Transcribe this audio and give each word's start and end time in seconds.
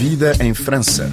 vida 0.00 0.32
em 0.40 0.54
França. 0.54 1.10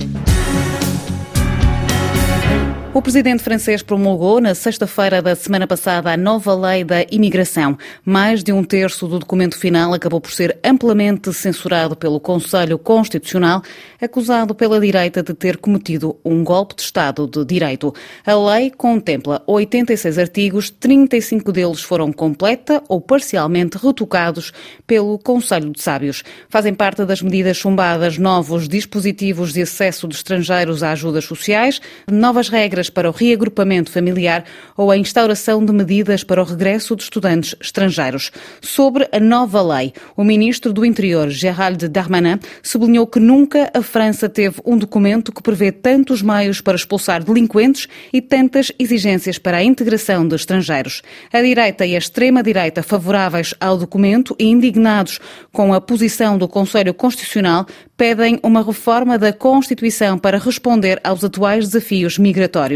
O 2.94 3.02
presidente 3.02 3.44
francês 3.44 3.84
promulgou 3.84 4.42
na 4.42 4.56
sexta-feira 4.56 5.22
da 5.22 5.36
semana 5.36 5.68
passada 5.68 6.12
a 6.12 6.18
nova 6.18 6.56
lei 6.56 6.84
da 6.84 7.04
imigração. 7.12 7.78
Mais 8.04 8.44
de 8.44 8.52
um 8.52 8.64
terço 8.64 9.08
do 9.08 9.20
documento 9.20 9.56
final 9.56 9.94
acabou 9.94 10.20
por 10.20 10.32
ser 10.32 10.58
amplamente 10.64 11.32
censurado 11.32 11.96
pelo 11.96 12.20
Conselho 12.20 12.80
Constitucional, 12.80 13.62
acusado 14.02 14.56
pela 14.56 14.80
direita 14.80 15.22
de 15.22 15.34
ter 15.34 15.58
cometido 15.58 16.18
um 16.26 16.44
golpe 16.44 16.76
de 16.76 16.82
Estado 16.82 17.28
de 17.28 17.46
Direito. 17.46 17.94
A 18.26 18.34
lei 18.34 18.72
contempla 18.72 19.44
86 19.46 20.18
artigos, 20.18 20.72
35 20.72 21.52
deles 21.52 21.82
foram 21.82 22.12
completa 22.12 22.82
ou 22.88 23.00
parcialmente 23.00 23.78
retocados 23.78 24.52
pelo 24.88 25.20
Conselho 25.20 25.70
de 25.70 25.82
Sábios. 25.84 26.24
Fazem 26.50 26.74
parte 26.74 27.06
das 27.06 27.22
medidas 27.22 27.58
chumbadas 27.58 28.18
novos 28.18 28.68
dispositivos 28.68 29.54
de 29.54 29.62
acesso 29.62 30.08
de 30.08 30.16
estrangeiros 30.16 30.82
a 30.82 30.94
ajudas 30.94 31.26
sociais, 31.26 31.80
novas 32.10 32.50
regras 32.50 32.87
para 32.90 33.10
o 33.10 33.14
reagrupamento 33.14 33.92
familiar 33.92 34.44
ou 34.76 34.92
a 34.92 34.98
instauração 34.98 35.64
de 35.64 35.74
medidas 35.74 36.24
para 36.24 36.42
o 36.42 36.46
regresso 36.46 36.96
de 36.96 37.04
estudantes 37.04 37.56
estrangeiros. 37.60 38.32
Sobre 38.62 39.08
a 39.12 39.20
nova 39.20 39.62
lei, 39.62 39.94
o 40.16 40.24
ministro 40.24 40.72
do 40.72 40.86
Interior, 40.86 41.30
Gérald 41.30 41.88
Darmanin, 41.88 42.40
sublinhou 42.62 43.08
que 43.08 43.20
nunca 43.20 43.70
a 43.74 43.82
França 43.82 44.30
teve 44.30 44.62
um 44.66 44.78
documento 44.78 45.32
que 45.32 45.42
prevê 45.42 45.72
tantos 45.72 46.22
meios 46.22 46.62
para 46.62 46.76
expulsar 46.76 47.24
delinquentes 47.24 47.88
e 48.12 48.22
tantas 48.22 48.72
exigências 48.78 49.38
para 49.38 49.58
a 49.58 49.64
integração 49.64 50.28
de 50.28 50.36
estrangeiros. 50.36 51.02
A 51.32 51.42
direita 51.42 51.86
e 51.86 51.96
a 51.96 51.98
extrema-direita 51.98 52.84
favoráveis 52.84 53.54
ao 53.60 53.78
documento 53.78 54.36
e 54.40 54.46
indignados 54.46 55.20
com 55.52 55.74
a 55.74 55.82
posição 55.82 56.38
do 56.38 56.48
Conselho 56.48 56.94
Constitucional 56.94 57.66
pedem 57.96 58.40
uma 58.44 58.64
reforma 58.64 59.18
da 59.18 59.34
Constituição 59.34 60.18
para 60.18 60.38
responder 60.38 61.00
aos 61.04 61.24
atuais 61.24 61.66
desafios 61.66 62.18
migratórios. 62.18 62.67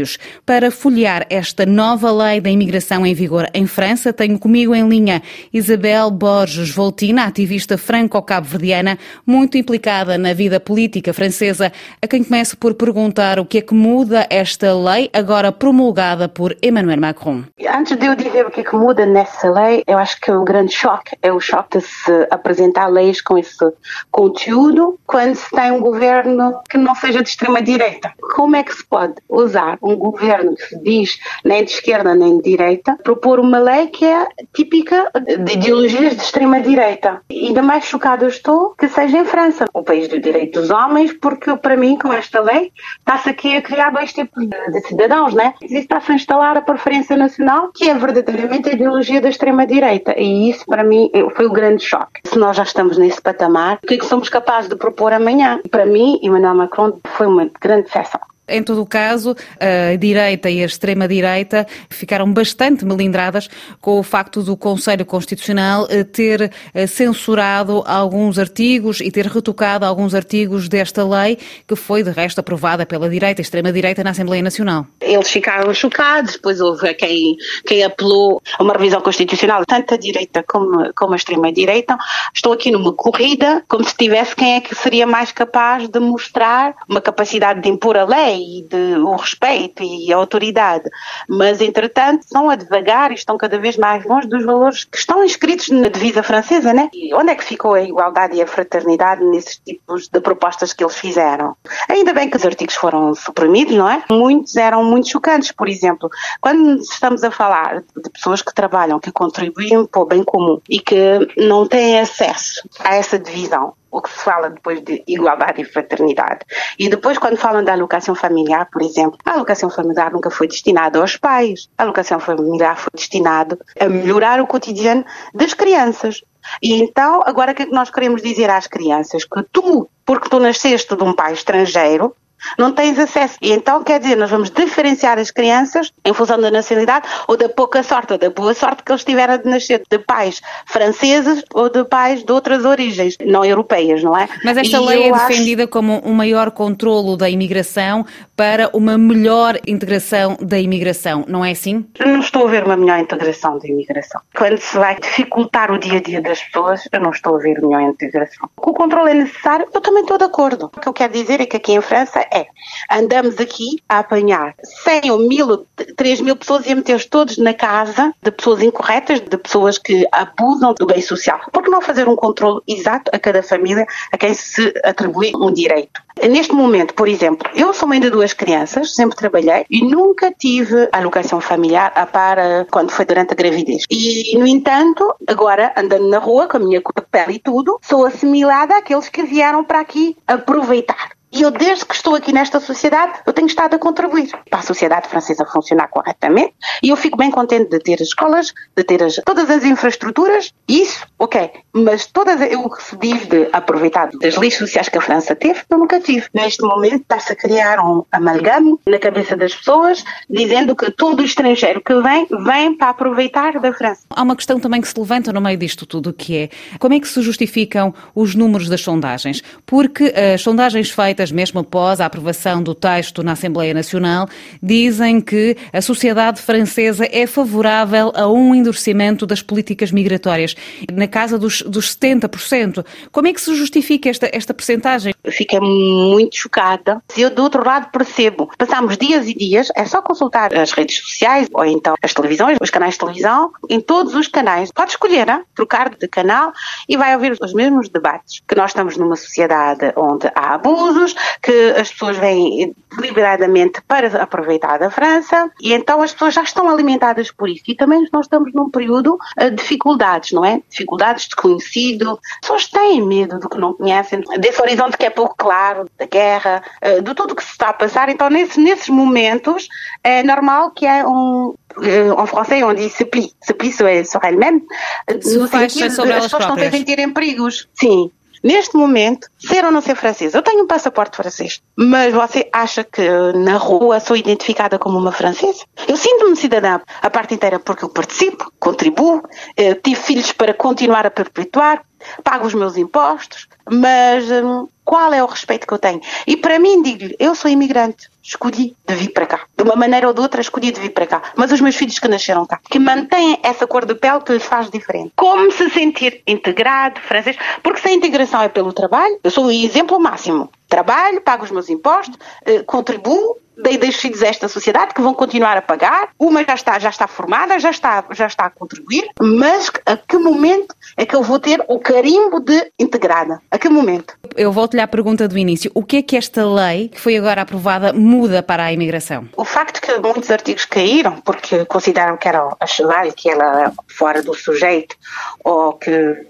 Para 0.46 0.70
folhear 0.70 1.26
esta 1.28 1.66
nova 1.66 2.10
lei 2.10 2.40
da 2.40 2.50
imigração 2.50 3.04
em 3.04 3.14
vigor 3.14 3.48
em 3.52 3.66
França, 3.66 4.12
tenho 4.12 4.38
comigo 4.38 4.74
em 4.74 4.88
linha 4.88 5.22
Isabel 5.52 6.10
Borges 6.10 6.70
Voltina, 6.70 7.24
ativista 7.24 7.76
franco-cabo-verdiana, 7.76 8.98
muito 9.26 9.58
implicada 9.58 10.16
na 10.16 10.32
vida 10.32 10.58
política 10.58 11.12
francesa, 11.12 11.72
a 12.00 12.06
quem 12.06 12.24
começo 12.24 12.56
por 12.56 12.74
perguntar 12.74 13.38
o 13.38 13.44
que 13.44 13.58
é 13.58 13.60
que 13.60 13.74
muda 13.74 14.26
esta 14.30 14.74
lei, 14.74 15.10
agora 15.12 15.52
promulgada 15.52 16.28
por 16.28 16.56
Emmanuel 16.62 17.00
Macron. 17.00 17.44
Antes 17.68 17.96
de 17.96 18.06
eu 18.06 18.14
dizer 18.14 18.46
o 18.46 18.50
que 18.50 18.60
é 18.60 18.64
que 18.64 18.76
muda 18.76 19.04
nessa 19.04 19.50
lei, 19.50 19.82
eu 19.86 19.98
acho 19.98 20.20
que 20.20 20.30
o 20.30 20.44
grande 20.44 20.72
choque 20.72 21.16
é 21.20 21.32
o 21.32 21.40
choque 21.40 21.78
de 21.78 21.84
se 21.84 22.26
apresentar 22.30 22.86
leis 22.86 23.20
com 23.20 23.36
esse 23.36 23.72
conteúdo 24.10 24.98
quando 25.06 25.34
se 25.34 25.50
tem 25.50 25.70
um 25.72 25.80
governo 25.80 26.60
que 26.68 26.78
não 26.78 26.94
seja 26.94 27.22
de 27.22 27.28
extrema-direita. 27.28 28.12
Como 28.34 28.56
é 28.56 28.62
que 28.62 28.74
se 28.74 28.84
pode 28.84 29.14
usar 29.28 29.78
um 29.82 29.96
governo 29.96 30.54
que 30.54 30.62
se 30.62 30.82
diz 30.82 31.18
nem 31.44 31.64
de 31.64 31.72
esquerda 31.72 32.14
nem 32.14 32.38
de 32.38 32.42
direita, 32.42 32.96
propor 33.02 33.38
uma 33.38 33.58
lei 33.58 33.88
que 33.88 34.04
é 34.04 34.26
típica 34.54 35.10
de 35.44 35.52
ideologias 35.52 36.16
de 36.16 36.22
extrema-direita? 36.22 37.20
Ainda 37.30 37.62
mais 37.62 37.84
chocada 37.84 38.26
estou 38.26 38.70
que 38.70 38.88
seja 38.88 39.18
em 39.18 39.24
França, 39.24 39.66
o 39.74 39.82
país 39.82 40.08
do 40.08 40.20
direito 40.20 40.60
dos 40.60 40.70
homens, 40.70 41.12
porque 41.12 41.54
para 41.56 41.76
mim, 41.76 41.98
com 41.98 42.12
esta 42.12 42.40
lei, 42.40 42.72
está-se 42.98 43.28
aqui 43.28 43.56
a 43.56 43.62
criar 43.62 43.90
dois 43.90 44.12
tipos 44.12 44.46
de 44.46 44.80
cidadãos, 44.88 45.34
né? 45.34 45.54
Está-se 45.60 46.12
a 46.12 46.14
instalar 46.14 46.56
a 46.56 46.62
preferência 46.62 47.16
nacional, 47.16 47.70
que 47.74 47.88
é 47.88 47.94
verdadeiramente 47.94 48.70
a 48.70 48.72
ideologia 48.72 49.20
da 49.20 49.28
extrema-direita. 49.28 50.18
E 50.18 50.50
isso, 50.50 50.64
para 50.66 50.82
mim, 50.82 51.10
foi 51.36 51.46
o 51.46 51.52
grande 51.52 51.84
choque. 51.84 52.20
Se 52.24 52.38
nós 52.38 52.56
já 52.56 52.62
estamos 52.62 52.96
nesse 52.96 53.20
patamar, 53.20 53.78
o 53.82 53.86
que 53.86 53.94
é 53.94 53.98
que 53.98 54.06
somos 54.06 54.28
capazes 54.28 54.70
de 54.70 54.76
propor? 54.76 55.02
por 55.02 55.12
amanhã. 55.12 55.60
Para 55.68 55.84
mim, 55.84 56.20
Emmanuel 56.22 56.54
Macron 56.54 57.00
foi 57.16 57.26
uma 57.26 57.50
grande 57.60 57.86
decepção. 57.86 58.20
Em 58.52 58.62
todo 58.62 58.82
o 58.82 58.86
caso, 58.86 59.34
a 59.58 59.96
direita 59.96 60.50
e 60.50 60.62
a 60.62 60.66
extrema-direita 60.66 61.66
ficaram 61.88 62.30
bastante 62.30 62.84
melindradas 62.84 63.48
com 63.80 63.98
o 63.98 64.02
facto 64.02 64.42
do 64.42 64.56
Conselho 64.56 65.06
Constitucional 65.06 65.86
eh, 65.88 66.04
ter 66.04 66.52
eh, 66.74 66.86
censurado 66.86 67.82
alguns 67.86 68.38
artigos 68.38 69.00
e 69.00 69.10
ter 69.10 69.26
retocado 69.26 69.86
alguns 69.86 70.14
artigos 70.14 70.68
desta 70.68 71.02
lei, 71.02 71.38
que 71.66 71.74
foi, 71.74 72.02
de 72.02 72.10
resto, 72.10 72.40
aprovada 72.40 72.84
pela 72.84 73.08
direita 73.08 73.40
e 73.40 73.42
extrema-direita 73.42 74.04
na 74.04 74.10
Assembleia 74.10 74.42
Nacional. 74.42 74.86
Eles 75.00 75.30
ficaram 75.30 75.72
chocados, 75.72 76.34
depois 76.34 76.60
houve 76.60 76.92
quem, 76.94 77.36
quem 77.66 77.82
apelou 77.82 78.42
a 78.58 78.62
uma 78.62 78.74
revisão 78.74 79.00
constitucional, 79.00 79.64
tanto 79.66 79.94
a 79.94 79.96
direita 79.96 80.44
como, 80.46 80.92
como 80.94 81.14
a 81.14 81.16
extrema-direita. 81.16 81.96
Estou 82.34 82.52
aqui 82.52 82.70
numa 82.70 82.92
corrida, 82.92 83.64
como 83.66 83.82
se 83.84 83.96
tivesse 83.96 84.36
quem 84.36 84.56
é 84.56 84.60
que 84.60 84.74
seria 84.74 85.06
mais 85.06 85.32
capaz 85.32 85.88
de 85.88 85.98
mostrar 85.98 86.74
uma 86.88 87.00
capacidade 87.00 87.62
de 87.62 87.68
impor 87.68 87.96
a 87.96 88.04
lei 88.04 88.41
e 88.42 88.62
de, 88.62 88.96
o 88.96 89.16
respeito 89.16 89.82
e 89.82 90.12
a 90.12 90.16
autoridade, 90.16 90.88
mas 91.28 91.60
entretanto 91.60 92.22
estão 92.22 92.50
a 92.50 92.56
devagar 92.56 93.10
e 93.10 93.14
estão 93.14 93.36
cada 93.36 93.58
vez 93.58 93.76
mais 93.76 94.04
longe 94.04 94.28
dos 94.28 94.44
valores 94.44 94.84
que 94.84 94.98
estão 94.98 95.24
inscritos 95.24 95.68
na 95.70 95.88
divisa 95.88 96.22
francesa, 96.22 96.72
né? 96.72 96.90
E 96.92 97.14
onde 97.14 97.30
é 97.30 97.34
que 97.34 97.44
ficou 97.44 97.74
a 97.74 97.82
igualdade 97.82 98.36
e 98.36 98.42
a 98.42 98.46
fraternidade 98.46 99.24
nesses 99.24 99.58
tipos 99.58 100.08
de 100.08 100.20
propostas 100.20 100.72
que 100.72 100.82
eles 100.82 100.96
fizeram? 100.96 101.56
Ainda 101.88 102.12
bem 102.12 102.28
que 102.28 102.36
os 102.36 102.44
artigos 102.44 102.74
foram 102.74 103.14
suprimidos, 103.14 103.74
não 103.74 103.88
é? 103.88 104.02
Muitos 104.10 104.56
eram 104.56 104.84
muito 104.84 105.08
chocantes, 105.08 105.52
por 105.52 105.68
exemplo, 105.68 106.10
quando 106.40 106.80
estamos 106.80 107.22
a 107.24 107.30
falar 107.30 107.82
de 107.96 108.10
pessoas 108.10 108.42
que 108.42 108.54
trabalham, 108.54 108.98
que 108.98 109.12
contribuem 109.12 109.86
para 109.86 110.02
o 110.02 110.06
bem 110.06 110.24
comum 110.24 110.60
e 110.68 110.80
que 110.80 110.96
não 111.36 111.66
têm 111.66 112.00
acesso 112.00 112.68
a 112.80 112.94
essa 112.94 113.18
divisão, 113.18 113.74
o 113.92 114.00
que 114.00 114.10
se 114.10 114.24
fala 114.24 114.48
depois 114.48 114.80
de 114.80 115.04
igualdade 115.06 115.60
e 115.60 115.64
fraternidade. 115.64 116.40
E 116.78 116.88
depois, 116.88 117.18
quando 117.18 117.36
falam 117.36 117.62
da 117.62 117.74
alocação 117.74 118.14
familiar, 118.14 118.66
por 118.72 118.80
exemplo, 118.80 119.18
a 119.24 119.32
alocação 119.32 119.68
familiar 119.68 120.10
nunca 120.10 120.30
foi 120.30 120.48
destinada 120.48 120.98
aos 120.98 121.16
pais. 121.16 121.68
A 121.76 121.82
alocação 121.82 122.18
familiar 122.18 122.78
foi 122.78 122.90
destinada 122.94 123.58
a 123.78 123.88
melhorar 123.88 124.40
o 124.40 124.46
cotidiano 124.46 125.04
das 125.34 125.52
crianças. 125.52 126.22
E 126.60 126.72
então, 126.72 127.22
agora 127.24 127.52
o 127.52 127.54
que 127.54 127.62
é 127.62 127.66
que 127.66 127.72
nós 127.72 127.90
queremos 127.90 128.22
dizer 128.22 128.48
às 128.48 128.66
crianças? 128.66 129.24
Que 129.24 129.42
tu, 129.52 129.88
porque 130.06 130.28
tu 130.28 130.40
nasceste 130.40 130.96
de 130.96 131.04
um 131.04 131.12
pai 131.12 131.34
estrangeiro, 131.34 132.16
não 132.58 132.72
tens 132.72 132.98
acesso. 132.98 133.36
E 133.40 133.52
então, 133.52 133.82
quer 133.82 134.00
dizer, 134.00 134.16
nós 134.16 134.30
vamos 134.30 134.50
diferenciar 134.50 135.18
as 135.18 135.30
crianças 135.30 135.92
em 136.04 136.12
função 136.12 136.40
da 136.40 136.50
nacionalidade 136.50 137.06
ou 137.28 137.36
da 137.36 137.48
pouca 137.48 137.82
sorte 137.82 138.12
ou 138.12 138.18
da 138.18 138.30
boa 138.30 138.54
sorte 138.54 138.82
que 138.82 138.92
eles 138.92 139.04
tiveram 139.04 139.38
de 139.38 139.48
nascer 139.48 139.82
de 139.90 139.98
pais 139.98 140.40
franceses 140.66 141.44
ou 141.54 141.68
de 141.68 141.84
pais 141.84 142.24
de 142.24 142.32
outras 142.32 142.64
origens 142.64 143.16
não 143.24 143.44
europeias, 143.44 144.02
não 144.02 144.16
é? 144.16 144.28
Mas 144.44 144.56
esta 144.56 144.76
e 144.76 144.86
lei 144.86 145.08
é 145.08 145.12
defendida 145.12 145.62
acho... 145.64 145.72
como 145.72 146.00
um 146.04 146.12
maior 146.12 146.50
controlo 146.50 147.16
da 147.16 147.28
imigração 147.28 148.04
para 148.36 148.70
uma 148.72 148.96
melhor 148.98 149.58
integração 149.66 150.36
da 150.40 150.58
imigração, 150.58 151.24
não 151.28 151.44
é 151.44 151.52
assim? 151.52 151.86
Não 152.00 152.20
estou 152.20 152.46
a 152.46 152.50
ver 152.50 152.64
uma 152.64 152.76
melhor 152.76 152.98
integração 152.98 153.58
da 153.58 153.66
imigração. 153.66 154.20
Quando 154.34 154.58
se 154.58 154.76
vai 154.76 154.98
dificultar 154.98 155.70
o 155.70 155.78
dia 155.78 155.98
a 155.98 156.02
dia 156.02 156.20
das 156.20 156.42
pessoas, 156.42 156.88
eu 156.90 157.00
não 157.00 157.10
estou 157.10 157.36
a 157.36 157.38
ver 157.38 157.60
melhor 157.60 157.82
integração. 157.82 158.48
O 158.56 158.72
controle 158.72 159.10
é 159.10 159.14
necessário, 159.14 159.66
eu 159.72 159.80
também 159.80 160.02
estou 160.02 160.18
de 160.18 160.24
acordo. 160.24 160.70
O 160.76 160.80
que 160.80 160.88
eu 160.88 160.92
quero 160.92 161.12
dizer 161.12 161.40
é 161.40 161.46
que 161.46 161.56
aqui 161.56 161.72
em 161.72 161.80
França 161.80 162.26
é, 162.32 162.46
andamos 162.90 163.38
aqui 163.38 163.82
a 163.88 163.98
apanhar 163.98 164.54
100 164.84 165.10
ou 165.10 165.18
1000, 165.18 165.66
3 165.96 166.20
mil 166.20 166.36
pessoas 166.36 166.66
e 166.66 166.72
a 166.72 166.76
meter 166.76 167.04
todos 167.08 167.38
na 167.38 167.54
casa 167.54 168.14
de 168.22 168.30
pessoas 168.30 168.62
incorretas, 168.62 169.20
de 169.20 169.36
pessoas 169.36 169.78
que 169.78 170.06
abusam 170.10 170.74
do 170.74 170.86
bem 170.86 171.02
social. 171.02 171.40
Por 171.52 171.62
que 171.62 171.70
não 171.70 171.80
fazer 171.80 172.08
um 172.08 172.16
controle 172.16 172.60
exato 172.66 173.10
a 173.14 173.18
cada 173.18 173.42
família 173.42 173.86
a 174.12 174.16
quem 174.16 174.34
se 174.34 174.72
atribui 174.84 175.32
um 175.36 175.52
direito? 175.52 176.00
Neste 176.28 176.54
momento, 176.54 176.94
por 176.94 177.08
exemplo, 177.08 177.50
eu 177.54 177.72
sou 177.72 177.88
mãe 177.88 177.98
de 177.98 178.10
duas 178.10 178.32
crianças, 178.32 178.94
sempre 178.94 179.16
trabalhei 179.16 179.64
e 179.70 179.82
nunca 179.82 180.30
tive 180.30 180.88
alocação 180.92 181.40
familiar 181.40 181.90
a 181.94 182.06
para 182.06 182.66
quando 182.70 182.90
foi 182.90 183.04
durante 183.04 183.32
a 183.32 183.34
gravidez. 183.34 183.84
E, 183.90 184.38
no 184.38 184.46
entanto, 184.46 185.14
agora, 185.26 185.72
andando 185.76 186.08
na 186.08 186.18
rua 186.18 186.46
com 186.46 186.58
a 186.58 186.60
minha 186.60 186.82
pele 187.10 187.34
e 187.34 187.38
tudo, 187.38 187.78
sou 187.82 188.04
assimilada 188.04 188.76
àqueles 188.76 189.08
que 189.08 189.22
vieram 189.22 189.64
para 189.64 189.80
aqui 189.80 190.16
aproveitar. 190.26 191.12
E 191.32 191.42
eu, 191.42 191.50
desde 191.50 191.86
que 191.86 191.94
estou 191.94 192.14
aqui 192.14 192.30
nesta 192.32 192.60
sociedade, 192.60 193.20
eu 193.26 193.32
tenho 193.32 193.46
estado 193.46 193.74
a 193.74 193.78
contribuir 193.78 194.28
para 194.50 194.60
a 194.60 194.62
sociedade 194.62 195.08
francesa 195.08 195.46
funcionar 195.46 195.88
corretamente. 195.88 196.52
E 196.82 196.90
eu 196.90 196.96
fico 196.96 197.16
bem 197.16 197.30
contente 197.30 197.70
de 197.70 197.78
ter 197.78 197.94
as 197.94 198.08
escolas, 198.08 198.52
de 198.76 198.84
ter 198.84 199.02
as, 199.02 199.16
todas 199.24 199.48
as 199.48 199.64
infraestruturas. 199.64 200.52
Isso, 200.68 201.06
ok. 201.18 201.50
Mas 201.72 202.04
todas 202.04 202.38
que 202.38 202.82
se 202.82 202.96
diz 202.98 203.26
de 203.26 203.48
aproveitar 203.52 204.10
das 204.20 204.36
leis 204.36 204.56
sociais 204.56 204.90
que 204.90 204.98
a 204.98 205.00
França 205.00 205.34
teve, 205.34 205.60
eu 205.70 205.78
nunca 205.78 206.00
tive. 206.00 206.26
Neste 206.34 206.62
momento 206.62 207.02
está-se 207.02 207.32
a 207.32 207.36
criar 207.36 207.80
um 207.80 208.04
amalgame 208.12 208.78
na 208.86 208.98
cabeça 208.98 209.34
das 209.34 209.54
pessoas, 209.54 210.04
dizendo 210.28 210.76
que 210.76 210.90
todo 210.90 211.24
estrangeiro 211.24 211.80
que 211.80 211.94
vem, 211.94 212.26
vem 212.44 212.76
para 212.76 212.90
aproveitar 212.90 213.58
da 213.58 213.72
França. 213.72 214.02
Há 214.10 214.22
uma 214.22 214.36
questão 214.36 214.60
também 214.60 214.82
que 214.82 214.88
se 214.88 214.98
levanta 214.98 215.32
no 215.32 215.40
meio 215.40 215.56
disto 215.56 215.86
tudo, 215.86 216.12
que 216.12 216.36
é 216.36 216.48
como 216.78 216.92
é 216.92 217.00
que 217.00 217.08
se 217.08 217.22
justificam 217.22 217.94
os 218.14 218.34
números 218.34 218.68
das 218.68 218.82
sondagens? 218.82 219.42
Porque 219.64 220.12
as 220.34 220.42
sondagens 220.42 220.90
feitas 220.90 221.21
socialistas, 221.22 221.30
mesmo 221.30 221.60
após 221.60 222.00
a 222.00 222.06
aprovação 222.06 222.62
do 222.62 222.74
texto 222.74 223.22
na 223.22 223.32
Assembleia 223.32 223.72
Nacional, 223.72 224.28
dizem 224.62 225.20
que 225.20 225.56
a 225.72 225.80
sociedade 225.80 226.40
francesa 226.40 227.08
é 227.10 227.26
favorável 227.26 228.12
a 228.14 228.28
um 228.28 228.54
endurecimento 228.54 229.26
das 229.26 229.42
políticas 229.42 229.92
migratórias, 229.92 230.54
na 230.92 231.06
casa 231.06 231.38
dos, 231.38 231.62
dos 231.62 231.94
70%. 231.96 232.84
Como 233.10 233.28
é 233.28 233.32
que 233.32 233.40
se 233.40 233.54
justifica 233.54 234.08
esta, 234.08 234.28
esta 234.32 234.52
percentagem? 234.52 235.14
Fiquei 235.28 235.60
muito 235.60 236.36
chocada. 236.36 237.02
Eu, 237.16 237.30
do 237.30 237.42
outro 237.42 237.64
lado, 237.64 237.90
percebo. 237.90 238.50
Passamos 238.58 238.96
dias 238.96 239.26
e 239.26 239.34
dias, 239.34 239.68
é 239.76 239.84
só 239.84 240.02
consultar 240.02 240.54
as 240.54 240.72
redes 240.72 240.98
sociais 240.98 241.48
ou 241.52 241.64
então 241.64 241.94
as 242.02 242.12
televisões, 242.12 242.58
os 242.60 242.70
canais 242.70 242.94
de 242.94 243.00
televisão, 243.00 243.50
em 243.68 243.80
todos 243.80 244.14
os 244.14 244.28
canais. 244.28 244.70
Pode 244.72 244.90
escolher, 244.90 245.28
hein? 245.28 245.42
trocar 245.54 245.90
de 245.90 246.08
canal 246.08 246.52
e 246.88 246.96
vai 246.96 247.14
ouvir 247.14 247.36
os 247.40 247.52
mesmos 247.52 247.88
debates. 247.88 248.42
Que 248.46 248.54
nós 248.54 248.70
estamos 248.70 248.96
numa 248.96 249.16
sociedade 249.16 249.92
onde 249.96 250.26
há 250.34 250.54
abusos, 250.54 251.11
que 251.42 251.74
as 251.76 251.90
pessoas 251.90 252.16
vêm 252.16 252.74
deliberadamente 252.96 253.80
para 253.82 254.22
aproveitar 254.22 254.78
da 254.78 254.90
França 254.90 255.50
e 255.60 255.72
então 255.72 256.02
as 256.02 256.12
pessoas 256.12 256.34
já 256.34 256.42
estão 256.42 256.68
alimentadas 256.68 257.30
por 257.30 257.48
isso. 257.48 257.64
E 257.68 257.74
também 257.74 258.06
nós 258.12 258.26
estamos 258.26 258.52
num 258.52 258.70
período 258.70 259.18
de 259.38 259.50
dificuldades, 259.50 260.32
não 260.32 260.44
é? 260.44 260.60
Dificuldades 260.68 261.26
desconhecido. 261.26 262.18
As 262.34 262.40
pessoas 262.40 262.66
têm 262.68 263.02
medo 263.02 263.38
do 263.38 263.48
que 263.48 263.58
não 263.58 263.74
conhecem, 263.74 264.20
desse 264.38 264.60
horizonte 264.60 264.96
que 264.96 265.06
é 265.06 265.10
pouco 265.10 265.34
claro, 265.36 265.88
da 265.98 266.06
guerra, 266.06 266.62
eh, 266.80 267.00
de 267.00 267.14
tudo 267.14 267.32
o 267.32 267.36
que 267.36 267.44
se 267.44 267.52
está 267.52 267.68
a 267.68 267.72
passar. 267.72 268.08
Então, 268.08 268.28
nesse, 268.28 268.60
nesses 268.60 268.88
momentos, 268.88 269.68
é 270.02 270.22
normal 270.22 270.70
que 270.70 270.86
é 270.86 271.06
um, 271.06 271.54
euh, 271.78 272.14
en 272.18 272.26
français, 272.26 272.62
on 272.62 272.74
dit 272.74 272.90
se 272.90 273.04
plie. 273.04 273.32
Se 273.40 273.54
plie 273.54 273.72
sur, 273.72 273.88
elle-même. 273.88 274.62
No 275.08 275.48
sentido 275.48 276.04
de 276.04 276.12
as 276.12 276.22
pessoas 276.24 276.46
não 276.46 276.58
se 276.58 276.70
sentirem 276.70 277.12
perigos. 277.12 277.68
Sim. 277.74 278.10
Neste 278.42 278.76
momento, 278.76 279.28
ser 279.38 279.64
ou 279.64 279.70
não 279.70 279.80
ser 279.80 279.94
francês. 279.94 280.34
Eu 280.34 280.42
tenho 280.42 280.64
um 280.64 280.66
passaporte 280.66 281.16
francês, 281.16 281.60
mas 281.76 282.12
você 282.12 282.48
acha 282.52 282.82
que 282.82 283.08
na 283.34 283.56
rua 283.56 284.00
sou 284.00 284.16
identificada 284.16 284.78
como 284.78 284.98
uma 284.98 285.12
francesa? 285.12 285.64
Eu 285.86 285.96
sinto-me 285.96 286.36
cidadã 286.36 286.80
a 287.00 287.10
parte 287.10 287.34
inteira 287.34 287.58
porque 287.58 287.84
eu 287.84 287.88
participo, 287.88 288.52
contribuo, 288.58 289.22
eh, 289.56 289.74
tive 289.74 290.00
filhos 290.00 290.32
para 290.32 290.52
continuar 290.54 291.06
a 291.06 291.10
perpetuar, 291.10 291.84
pago 292.24 292.46
os 292.46 292.54
meus 292.54 292.76
impostos, 292.76 293.48
mas 293.70 294.28
hum, 294.30 294.66
qual 294.84 295.12
é 295.12 295.22
o 295.22 295.26
respeito 295.26 295.66
que 295.66 295.72
eu 295.72 295.78
tenho? 295.78 296.00
E 296.26 296.36
para 296.36 296.58
mim, 296.58 296.82
digo-lhe, 296.82 297.16
eu 297.18 297.34
sou 297.34 297.50
imigrante, 297.50 298.08
escolhi 298.22 298.76
de 298.86 298.94
vir 298.94 299.12
para 299.12 299.26
cá. 299.26 299.40
De 299.62 299.68
uma 299.68 299.76
maneira 299.76 300.08
ou 300.08 300.12
de 300.14 300.20
outra, 300.20 300.40
escolhi 300.40 300.72
de 300.72 300.80
vir 300.80 300.90
para 300.90 301.06
cá. 301.06 301.22
Mas 301.36 301.52
os 301.52 301.60
meus 301.60 301.76
filhos 301.76 301.98
que 301.98 302.08
nasceram 302.08 302.44
cá, 302.44 302.58
que 302.68 302.80
mantêm 302.80 303.38
essa 303.44 303.64
cor 303.64 303.86
de 303.86 303.94
pele 303.94 304.20
que 304.20 304.32
lhes 304.32 304.42
faz 304.42 304.68
diferente. 304.68 305.12
Como 305.14 305.52
se 305.52 305.70
sentir 305.70 306.20
integrado, 306.26 307.00
francês? 307.00 307.36
Porque 307.62 307.80
se 307.80 307.88
a 307.88 307.92
integração 307.92 308.42
é 308.42 308.48
pelo 308.48 308.72
trabalho, 308.72 309.20
eu 309.22 309.30
sou 309.30 309.46
o 309.46 309.50
exemplo 309.52 310.00
máximo. 310.00 310.50
Trabalho, 310.68 311.20
pago 311.20 311.44
os 311.44 311.50
meus 311.50 311.68
impostos, 311.68 312.18
eh, 312.44 312.62
contribuo, 312.64 313.36
dei 313.62 313.78
dois 313.78 313.96
filhos 313.96 314.22
a 314.22 314.26
esta 314.26 314.48
sociedade 314.48 314.94
que 314.94 315.00
vão 315.00 315.14
continuar 315.14 315.56
a 315.56 315.62
pagar. 315.62 316.08
Uma 316.18 316.44
já 316.44 316.54
está, 316.54 316.78
já 316.78 316.90
está 316.90 317.06
formada, 317.06 317.58
já 317.58 317.70
está, 317.70 318.04
já 318.10 318.26
está 318.26 318.46
a 318.46 318.50
contribuir, 318.50 319.08
mas 319.20 319.70
a 319.86 319.96
que 319.96 320.18
momento 320.18 320.74
é 320.96 321.06
que 321.06 321.14
eu 321.14 321.22
vou 321.22 321.38
ter 321.38 321.64
o 321.68 321.78
carimbo 321.78 322.40
de 322.40 322.72
integrada? 322.78 323.40
A 323.50 323.58
que 323.58 323.68
momento? 323.68 324.14
Eu 324.36 324.52
volto-lhe 324.52 324.80
à 324.80 324.88
pergunta 324.88 325.28
do 325.28 325.38
início. 325.38 325.70
O 325.74 325.84
que 325.84 325.98
é 325.98 326.02
que 326.02 326.16
esta 326.16 326.44
lei, 326.44 326.88
que 326.88 327.00
foi 327.00 327.16
agora 327.16 327.42
aprovada, 327.42 327.92
muda 327.92 328.42
para 328.42 328.64
a 328.64 328.72
imigração? 328.72 329.28
O 329.36 329.44
facto 329.44 329.80
que 329.80 329.92
muitos 329.98 330.30
artigos 330.30 330.64
caíram, 330.64 331.20
porque 331.20 331.64
consideram 331.66 332.16
que 332.16 332.28
era 332.28 332.40
a 332.40 333.02
lei, 333.02 333.12
que 333.12 333.30
ela 333.30 333.72
fora 333.88 334.22
do 334.22 334.34
sujeito, 334.34 334.96
ou 335.44 335.74
que, 335.74 336.26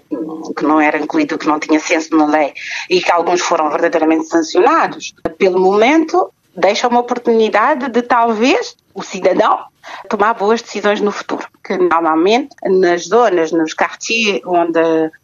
que 0.57 0.63
não 0.63 0.79
era 0.79 0.97
incluído, 0.97 1.37
que 1.37 1.47
não 1.47 1.59
tinha 1.59 1.79
senso 1.79 2.15
na 2.15 2.25
lei, 2.25 2.53
e 2.89 3.01
que 3.01 3.11
alguns 3.11 3.41
foram 3.41 3.69
verdadeiramente 3.69 4.27
sancionados, 4.27 5.13
pelo 5.37 5.59
momento 5.59 6.31
deixa 6.55 6.87
uma 6.87 6.99
oportunidade 6.99 7.89
de 7.89 8.01
talvez 8.01 8.75
o 8.93 9.01
cidadão 9.01 9.65
tomar 10.07 10.33
boas 10.33 10.61
decisões 10.61 11.01
no 11.01 11.11
futuro. 11.11 11.47
Que 11.63 11.77
normalmente 11.77 12.55
nas 12.63 13.07
zonas, 13.07 13.51
nos 13.51 13.73
quartiers 13.73 14.41
onde 14.45 14.79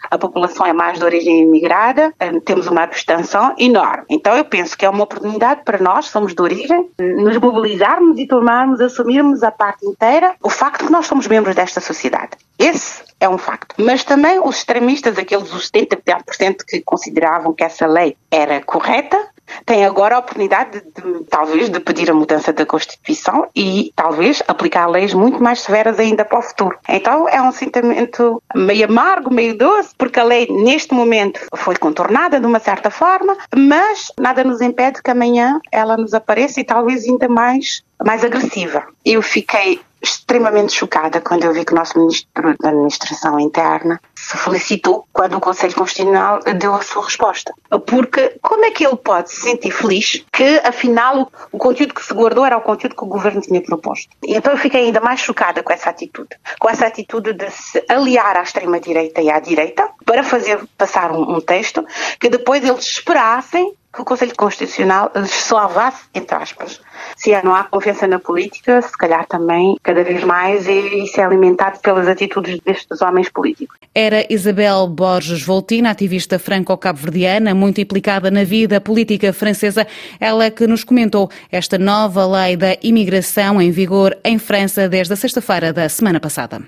a 0.09 0.17
população 0.17 0.65
é 0.65 0.73
mais 0.73 0.97
de 0.97 1.05
origem 1.05 1.41
imigrada, 1.41 2.13
eh, 2.19 2.39
temos 2.41 2.67
uma 2.67 2.83
abstenção 2.83 3.53
enorme. 3.57 4.05
Então 4.09 4.35
eu 4.35 4.45
penso 4.45 4.77
que 4.77 4.85
é 4.85 4.89
uma 4.89 5.03
oportunidade 5.03 5.61
para 5.63 5.77
nós, 5.77 6.07
somos 6.07 6.33
de 6.33 6.41
origem, 6.41 6.89
nos 6.97 7.37
mobilizarmos 7.37 8.17
e 8.17 8.27
tomarmos, 8.27 8.81
assumirmos 8.81 9.43
a 9.43 9.51
parte 9.51 9.85
inteira 9.85 10.35
o 10.41 10.49
facto 10.49 10.85
que 10.85 10.91
nós 10.91 11.07
somos 11.07 11.27
membros 11.27 11.55
desta 11.55 11.79
sociedade. 11.79 12.31
Esse 12.57 13.03
é 13.19 13.27
um 13.27 13.37
facto. 13.37 13.75
Mas 13.77 14.03
também 14.03 14.39
os 14.39 14.57
extremistas, 14.57 15.17
aqueles 15.17 15.53
os 15.53 15.69
70% 15.69 16.65
que 16.67 16.81
consideravam 16.81 17.53
que 17.53 17.63
essa 17.63 17.85
lei 17.85 18.17
era 18.31 18.61
correta, 18.61 19.29
tem 19.65 19.85
agora 19.85 20.15
a 20.15 20.19
oportunidade 20.19 20.81
de, 20.81 21.01
de, 21.01 21.23
talvez 21.25 21.69
de 21.69 21.79
pedir 21.79 22.09
a 22.09 22.13
mudança 22.13 22.53
da 22.53 22.65
Constituição 22.65 23.47
e 23.55 23.91
talvez 23.95 24.41
aplicar 24.47 24.87
leis 24.87 25.13
muito 25.13 25.41
mais 25.41 25.61
severas 25.61 25.99
ainda 25.99 26.25
para 26.25 26.39
o 26.39 26.41
futuro. 26.41 26.77
Então 26.87 27.27
é 27.27 27.41
um 27.41 27.51
sentimento 27.51 28.41
meio 28.55 28.85
amargo, 28.85 29.33
meio 29.33 29.57
doce, 29.57 29.93
porque 29.97 30.19
a 30.19 30.23
lei 30.23 30.47
neste 30.49 30.93
momento 30.93 31.39
foi 31.55 31.75
contornada 31.75 32.39
de 32.39 32.45
uma 32.45 32.59
certa 32.59 32.89
forma, 32.89 33.37
mas 33.55 34.11
nada 34.19 34.43
nos 34.43 34.61
impede 34.61 35.01
que 35.01 35.11
amanhã 35.11 35.59
ela 35.71 35.97
nos 35.97 36.13
apareça 36.13 36.59
e 36.59 36.63
talvez 36.63 37.05
ainda 37.05 37.27
mais 37.27 37.83
mais 38.03 38.23
agressiva. 38.23 38.85
Eu 39.03 39.21
fiquei 39.21 39.81
extremamente 40.01 40.73
chocada 40.73 41.19
quando 41.19 41.43
eu 41.43 41.53
vi 41.53 41.65
que 41.65 41.73
o 41.73 41.75
nosso 41.75 41.99
Ministro 41.99 42.55
da 42.59 42.69
Administração 42.69 43.39
Interna 43.39 43.99
se 44.29 44.37
felicitou 44.37 45.07
quando 45.11 45.37
o 45.37 45.39
Conselho 45.39 45.73
Constitucional 45.73 46.39
deu 46.59 46.75
a 46.75 46.83
sua 46.83 47.03
resposta. 47.03 47.51
Porque 47.87 48.37
como 48.43 48.63
é 48.63 48.69
que 48.69 48.85
ele 48.85 48.95
pode 48.95 49.31
se 49.31 49.41
sentir 49.41 49.71
feliz 49.71 50.23
que, 50.31 50.61
afinal, 50.63 51.31
o, 51.51 51.57
conteúdo 51.57 51.95
que 51.95 52.05
se 52.05 52.13
guardou 52.13 52.45
era 52.45 52.55
o 52.55 52.61
conteúdo 52.61 52.95
que 52.95 53.03
o 53.03 53.07
governo 53.07 53.41
tinha 53.41 53.59
proposto? 53.59 54.07
Então 54.23 54.53
eu 54.53 54.57
fiquei 54.59 54.85
ainda 54.85 54.99
mais 54.99 55.19
chocada 55.19 55.63
com 55.63 55.73
essa 55.73 55.89
atitude. 55.89 56.29
Com 56.59 56.69
essa 56.69 56.85
atitude 56.85 57.33
de 57.33 57.49
se 57.49 57.83
aliar 57.89 58.37
à 58.37 58.43
extrema-direita 58.43 59.19
e 59.19 59.31
à 59.31 59.39
direita 59.39 59.89
para 60.05 60.21
fazer 60.21 60.59
passar 60.77 61.11
um, 61.11 61.37
um 61.37 61.41
texto 61.41 61.83
que 62.19 62.29
depois 62.29 62.63
eles 62.63 62.85
esperassem 62.85 63.73
que 63.93 64.01
o 64.01 64.05
Conselho 64.05 64.35
Constitucional 64.35 65.11
salvasse, 65.27 66.03
entre 66.13 66.35
aspas. 66.35 66.79
Se 67.15 67.31
não 67.41 67.55
há 67.55 67.63
confiança 67.63 68.07
na 68.07 68.19
política, 68.19 68.81
se 68.81 68.97
calhar 68.97 69.25
também, 69.25 69.75
cada 69.81 70.03
vez 70.03 70.23
mais, 70.23 70.67
isso 70.67 71.19
é 71.19 71.23
alimentado 71.23 71.79
pelas 71.79 72.07
atitudes 72.07 72.59
destes 72.63 73.01
homens 73.01 73.29
políticos. 73.29 73.77
Era 73.93 74.31
Isabel 74.31 74.87
Borges 74.87 75.41
Voltina, 75.43 75.89
ativista 75.89 76.37
franco-cabo-verdiana, 76.37 77.55
muito 77.55 77.81
implicada 77.81 78.29
na 78.29 78.43
vida 78.43 78.79
política 78.79 79.33
francesa. 79.33 79.87
Ela 80.19 80.51
que 80.51 80.67
nos 80.67 80.83
comentou 80.83 81.29
esta 81.51 81.77
nova 81.77 82.25
lei 82.25 82.55
da 82.55 82.77
imigração 82.83 83.61
em 83.61 83.71
vigor 83.71 84.15
em 84.23 84.37
França 84.37 84.87
desde 84.87 85.13
a 85.13 85.17
sexta-feira 85.17 85.73
da 85.73 85.89
semana 85.89 86.19
passada. 86.19 86.61